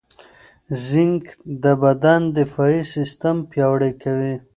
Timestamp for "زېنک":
0.85-1.23